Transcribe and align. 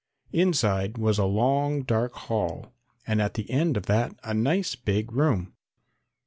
Inside 0.33 0.97
was 0.97 1.19
a 1.19 1.25
long 1.25 1.83
dark 1.83 2.13
hall 2.13 2.73
and 3.05 3.21
at 3.21 3.35
the 3.35 3.47
end 3.51 3.77
of 3.77 3.85
that 3.85 4.19
a 4.23 4.33
nice 4.33 4.73
big 4.73 5.11
room. 5.11 5.53